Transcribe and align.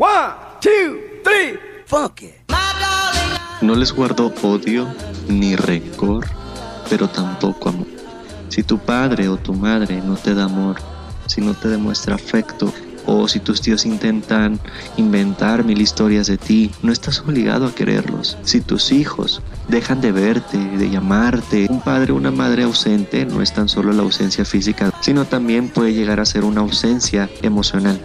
One, 0.00 0.32
two, 0.60 1.00
three, 1.24 1.58
fuck 1.84 2.22
it. 2.22 2.36
No 3.60 3.74
les 3.74 3.92
guardo 3.92 4.32
odio 4.44 4.86
ni 5.26 5.56
rencor, 5.56 6.24
pero 6.88 7.08
tampoco 7.08 7.70
amor. 7.70 7.88
Si 8.48 8.62
tu 8.62 8.78
padre 8.78 9.28
o 9.28 9.36
tu 9.38 9.54
madre 9.54 10.00
no 10.00 10.14
te 10.14 10.36
da 10.36 10.44
amor, 10.44 10.76
si 11.26 11.40
no 11.40 11.52
te 11.52 11.66
demuestra 11.66 12.14
afecto, 12.14 12.72
o 13.06 13.26
si 13.26 13.40
tus 13.40 13.60
tíos 13.60 13.84
intentan 13.86 14.60
inventar 14.96 15.64
mil 15.64 15.80
historias 15.80 16.28
de 16.28 16.38
ti, 16.38 16.70
no 16.80 16.92
estás 16.92 17.18
obligado 17.18 17.66
a 17.66 17.74
quererlos. 17.74 18.38
Si 18.44 18.60
tus 18.60 18.92
hijos 18.92 19.42
dejan 19.66 20.00
de 20.00 20.12
verte, 20.12 20.58
de 20.58 20.90
llamarte, 20.90 21.66
un 21.68 21.80
padre 21.80 22.12
o 22.12 22.14
una 22.14 22.30
madre 22.30 22.62
ausente 22.62 23.26
no 23.26 23.42
es 23.42 23.52
tan 23.52 23.68
solo 23.68 23.92
la 23.92 24.02
ausencia 24.02 24.44
física, 24.44 24.92
sino 25.00 25.24
también 25.24 25.68
puede 25.68 25.92
llegar 25.92 26.20
a 26.20 26.24
ser 26.24 26.44
una 26.44 26.60
ausencia 26.60 27.28
emocional. 27.42 28.00